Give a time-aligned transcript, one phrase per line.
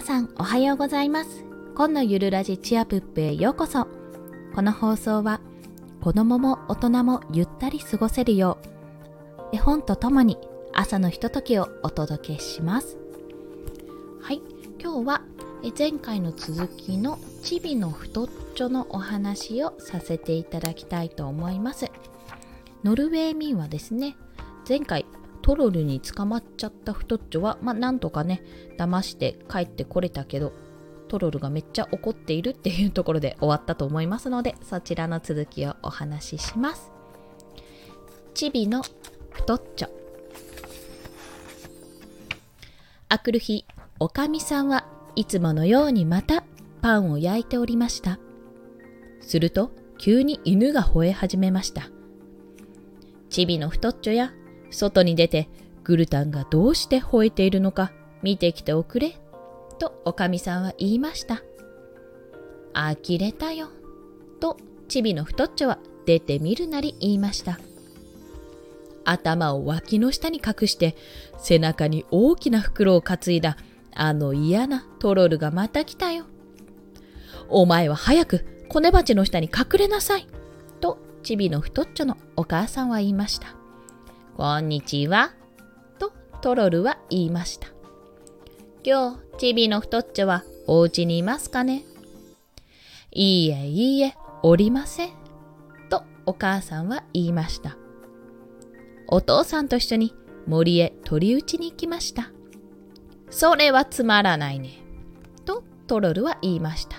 [0.00, 1.44] 皆さんおはようございます。
[1.74, 3.86] 今のゆるラジチアプップへようこそ。
[4.54, 5.42] この放送は
[6.00, 8.56] 子供も大人もゆったり過ごせるよ
[9.52, 10.38] う絵本とともに
[10.72, 12.96] 朝のひとときをお届けします。
[14.22, 14.40] はい
[14.82, 15.22] 今日は
[15.62, 21.90] え前回の続きのチビの太っちょのお話をさせていただきたいと思います。
[22.84, 24.16] ノルウェー民はですね。
[24.66, 25.04] 前回
[25.50, 28.40] トロルに捕まっちゃった太っちょは、まあ、なんとかね
[28.78, 30.52] 騙して帰ってこれたけど
[31.08, 36.92] トロルがめっちゃ怒っているっていうところで終わったと思いますのでそちらの続きをお話しします。
[38.32, 38.84] チビの
[39.32, 39.88] 太っちょ。
[43.08, 43.66] あくる日
[43.98, 46.44] おかみさんはいつものようにまた
[46.80, 48.20] パンを焼いておりました。
[49.20, 51.90] すると急に犬が吠え始めました。
[53.30, 54.32] チビの太っちょや
[54.70, 55.48] 外に出て
[55.84, 57.92] グルタンがどうして吠えているのか
[58.22, 59.16] 見てきておくれ
[59.78, 61.42] とおかみさんは言いました
[62.74, 63.68] 呆れたよ
[64.40, 64.56] と
[64.88, 67.58] チビの太っちょは出てみるなり言いました
[69.04, 70.94] 頭を脇の下に隠して
[71.38, 73.56] 背中に大きな袋を担いだ
[73.94, 76.24] あの嫌なトロルがまた来たよ。
[77.48, 80.26] お前は早くコネ鉢の下に隠れなさい。
[80.80, 83.59] とチビの太っちょのお母さんは言いました。
[84.40, 85.34] こんにちは。
[85.98, 87.68] とトロルは言いました。
[88.82, 91.84] 今日、チビの太っちょはお家にいますかね？
[93.10, 95.10] いいえいいえ、おりません。
[95.90, 97.76] とお母さんは言いました。
[99.08, 100.14] お父さんと一緒に
[100.46, 102.30] 森へ鳥打ちに行きました。
[103.28, 104.70] それはつまらないね。
[105.44, 106.96] とトロルは言いました。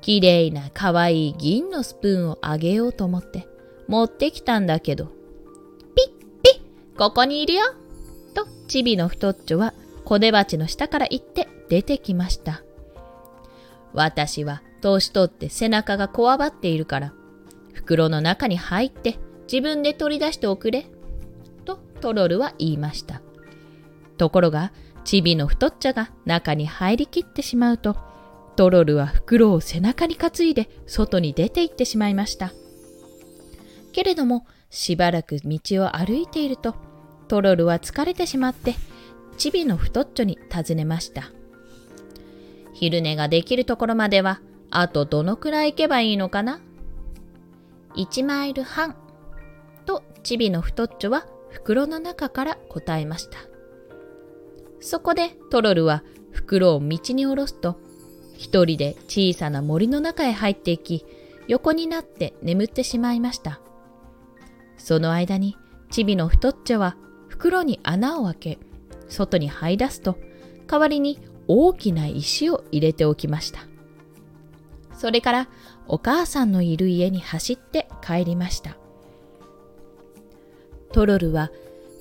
[0.00, 3.46] きれいなかわいい銀のスプーンをあげようと思って
[3.88, 5.17] 持ってきたんだけど。
[6.98, 7.62] ここにいるよ
[8.34, 9.72] とチビの太っちょは
[10.04, 12.62] 小出鉢の下から行って出てきました。
[13.92, 17.12] 私は年取って背中がこわばっているから
[17.72, 19.18] 袋の中に入って
[19.50, 20.86] 自分で取り出しておくれ。
[21.64, 23.22] とトロルは言いました。
[24.16, 24.72] ところが
[25.04, 27.96] チビの太っちゃが中に入りきってしまうと、
[28.56, 32.52] トロルは袋を背中に担いで外に出て行ってしまいました。
[33.92, 36.74] けれども、しばらく道を歩いていると、
[37.28, 38.74] トロルは疲れてしまって、
[39.36, 41.30] チビの太っちょに尋ねました。
[42.72, 44.40] 昼寝ができるところまでは、
[44.70, 46.60] あとどのくらい行けばいいのかな
[47.94, 48.96] ?1 マイル半。
[49.86, 53.38] と、チビの太っちょは袋の中から答えました。
[54.80, 56.02] そこでトロルは
[56.32, 57.78] 袋を道に下ろすと、
[58.36, 61.04] 一人で小さな森の中へ入っていき、
[61.48, 63.60] 横になって眠ってしまいました。
[64.76, 65.56] その間に
[65.90, 66.96] チビの太っちょは
[67.38, 68.58] 袋に穴を開け、
[69.08, 70.18] 外に這い出すと、
[70.66, 73.60] 代わりに大きな石を入れておきました。
[74.92, 75.48] それから
[75.86, 78.76] お母さんのいる家に走って帰りました。
[80.92, 81.52] トロルは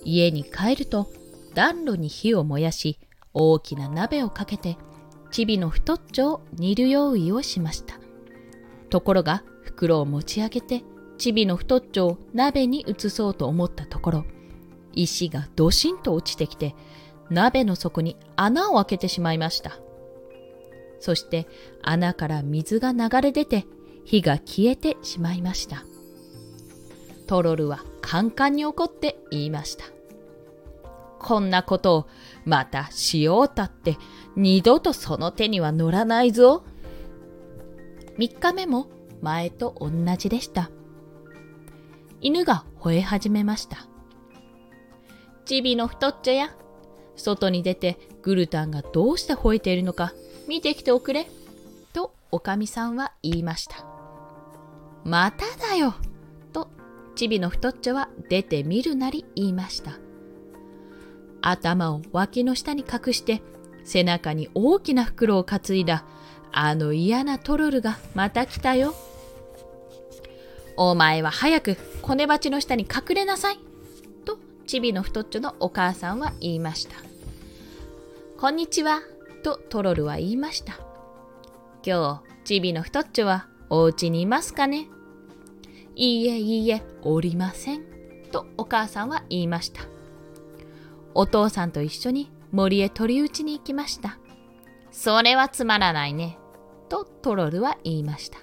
[0.04, 1.08] 家に帰ると
[1.54, 2.98] 暖炉に火を燃やし
[3.34, 4.78] 大きな鍋をかけて
[5.30, 8.00] チビの太っちょを煮る用意をしました
[8.90, 10.84] ところが袋を持ち上げて
[11.18, 14.26] チビの太っちょを鍋に移そうと思ったところ
[15.04, 16.76] 石がドシンと落ちてきて
[17.30, 19.80] 鍋の底に穴を開けてしまいました
[21.00, 21.48] そして
[21.82, 23.66] 穴から水が流れ出て
[24.06, 25.84] 火が消えてしまいました
[27.28, 29.86] トロルはカンカンに怒って言いました
[31.20, 32.08] こんなことを
[32.46, 33.98] またしようたって
[34.36, 36.64] 二度とその手には乗らないぞ。
[38.18, 38.88] 3日目も
[39.22, 40.70] 前と同じでした。
[42.22, 43.88] 犬が吠え始めました。
[45.48, 46.54] チビの太っちょや、
[47.16, 50.12] 外に出てグルタンがどうして吠えているのか
[50.46, 51.30] 見てきておくれ。
[51.94, 53.86] とおかみさんは言いました。
[55.06, 55.96] まただよ。
[56.52, 56.68] と
[57.16, 59.98] チビの太っちょは出てみるなり言いました。
[61.42, 63.42] 頭を脇の下に隠して
[63.86, 66.04] 背中に大きな袋を担いだ
[66.52, 68.94] あの嫌なトロルがまた来たよ。
[70.76, 73.67] お前は早くコネ鉢の下に隠れなさい。
[74.68, 76.96] チビの太っちょのお母さんは言いました。
[78.38, 79.00] こんにちは。
[79.42, 80.74] とトロルは言いました。
[81.86, 84.90] 今日チビの太っちょはお家にいますかね？
[85.96, 87.86] いいえいいえ、おりません。
[88.34, 89.84] とお母さんは言いました。
[91.14, 94.20] お父さんと一緒に森へ取り打ちに行きました。
[94.92, 96.38] それはつまらないね。
[96.90, 98.40] とトロルは言いました。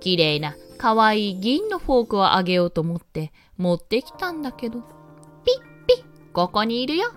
[0.00, 4.82] きれいなかわいい銀のフォークをあげようと思って持ってきたんだけど、
[6.32, 7.10] ここにいるよ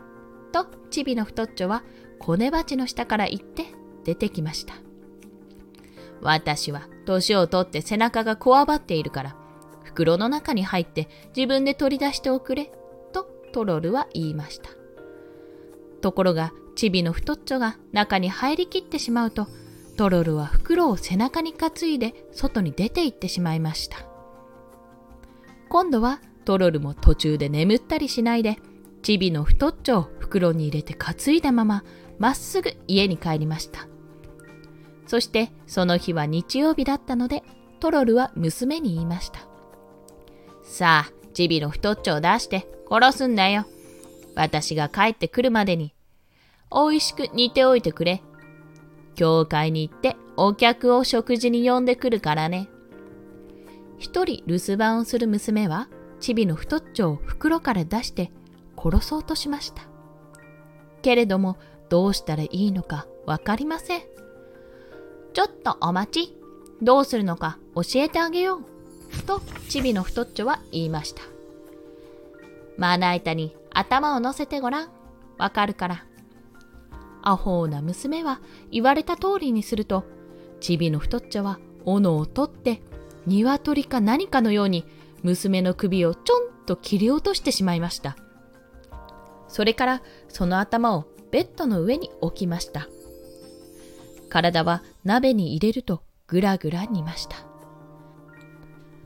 [0.52, 1.84] とチビの太っちょは
[2.20, 3.66] コネ鉢の下から行って
[4.04, 4.76] 出てきました。
[6.22, 9.36] 私は年をとって背中がこわばっているから
[9.84, 12.72] 袋の中に入って自分で取り出しておくれ
[13.12, 14.70] とトロルは言いました。
[16.02, 19.48] ところがチビの太っちょが中に入りきってしまうと
[19.98, 23.98] トロルは袋を背中に担いで外に出て行ってしまいました。
[25.70, 28.58] 今度はトロルも途中で眠ったりしないで
[29.02, 31.84] チビの太っちょを袋に入れて担いだまま
[32.20, 33.88] まっすぐ家に帰りました。
[35.08, 37.44] そしてその日は日曜日だったので
[37.80, 39.40] トロルは娘に言いました。
[40.64, 43.66] さあ、チビの太っちょを出して殺すんだよ。
[44.36, 45.94] 私が帰ってくるまでに。
[46.72, 48.22] 美味しく煮ておいてくれ。
[49.16, 52.70] 教会に行ってお客を食事に呼んでくるからね。
[53.98, 55.90] 一人留守番をする娘は
[56.20, 58.32] チビの太っちょを袋から出して
[58.82, 59.84] 殺そうとしました。
[61.02, 61.58] けれども
[61.90, 64.02] どうしたらいいのかわかりません。
[65.34, 66.38] ちょっとお待ち。
[66.82, 69.24] どうするのか教えてあげよう。
[69.24, 71.22] とチビの太っちょは言いました。
[72.78, 74.90] まな板に頭を乗せてごらん。
[75.38, 76.06] わかるから。
[77.22, 78.42] アホな娘は
[78.72, 80.04] 言われた通りにすると、
[80.60, 82.82] チビの太っちょは斧を取って、
[83.28, 84.86] 鶏か何かのように
[85.22, 88.18] 娘の首をちょんと切り落としてしまいました。
[89.52, 92.88] それからその頭をベッドの上に置きました。
[94.30, 97.36] 体は鍋に入れるとぐらぐら煮ました。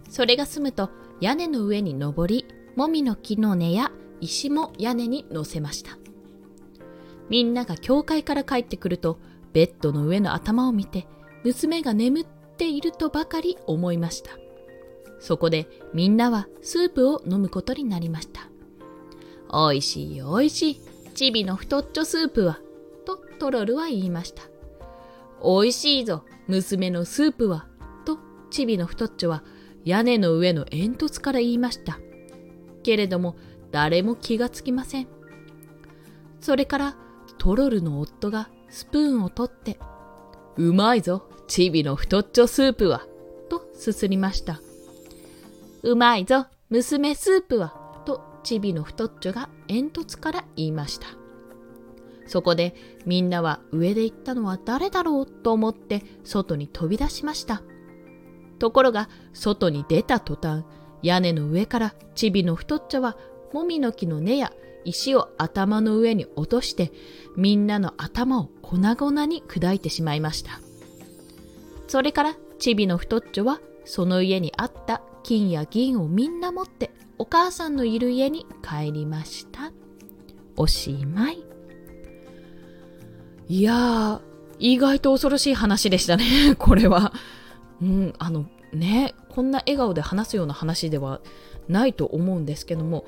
[0.10, 2.46] それが済むと屋根の上に登り、
[2.76, 5.98] もみの木の根や石も屋根に乗せました。
[7.30, 9.20] みんなが教会から帰ってくると、
[9.52, 11.08] ベッドの上の頭を見て、
[11.44, 12.26] 娘が眠っ
[12.58, 14.32] ているとばかり思いました。
[15.20, 18.50] そこでみんなはスープを飲むことになりました。
[19.50, 20.82] おいしいおいしい、
[21.14, 22.60] チビの太っちょスープは、
[23.06, 24.44] とトロルは言いました。
[25.42, 27.68] おいしいぞ、娘のスープは、
[28.06, 28.18] と
[28.50, 29.44] チビの太っちょは
[29.84, 32.00] 屋根の上の煙突から言いました。
[32.84, 33.36] けれども
[33.72, 35.08] 誰も気がつきません。
[36.42, 36.96] それから
[37.38, 39.80] トロルの夫がスプーンを取って、
[40.58, 43.06] うまいぞ、チビの太っちょスープは、
[43.50, 44.62] とすすりました。
[45.84, 47.85] うまいぞ、娘スープは、
[48.46, 51.08] チビの太っちょが煙突から言いました。
[52.28, 52.76] そこで
[53.06, 57.64] みんなは上で行ったのは誰だろうと思って外に飛び出しました。
[58.60, 60.64] ところが外に出た途端、
[61.02, 63.18] 屋根の上からチビの太っちょは
[63.52, 64.54] もみの木の根や
[64.86, 66.92] 石を頭の上に落として
[67.36, 70.62] みんなの頭を粉々に砕いてしまいました。
[71.88, 79.72] それからチビの太っちょはその家にあった金や銀をみんな持ってお母さんのいる家に帰りました。
[80.58, 81.44] おしまい。
[83.48, 84.22] いやー、
[84.60, 87.14] 意外と恐ろしい話でしたね、 これは。
[87.82, 91.22] うん、あのね、こんな笑顔で話すような話では
[91.68, 93.06] ないと思うんですけども、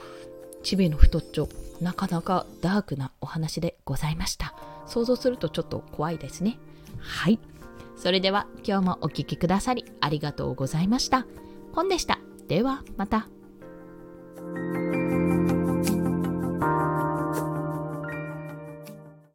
[0.64, 1.50] チビの太っちょ、
[1.82, 4.54] なかなかダークなお話でございました。
[4.86, 6.60] 想像するとちょっと怖いですね。
[7.00, 7.40] はい。
[7.96, 11.26] それでは今日もお聴きくださりありがとうございました。
[11.74, 12.20] コンでした。
[12.48, 13.28] ではまた。
[14.56, 14.87] Bye.